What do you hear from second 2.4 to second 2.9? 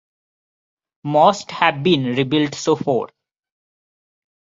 so